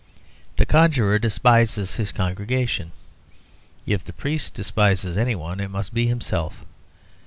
The 0.57 0.65
conjurer 0.65 1.19
despises 1.19 1.93
his 1.97 2.11
congregation; 2.11 2.91
if 3.85 4.03
the 4.03 4.13
priest 4.13 4.55
despises 4.55 5.15
any 5.15 5.35
one, 5.35 5.59
it 5.59 5.69
must 5.69 5.93
be 5.93 6.07
himself. 6.07 6.65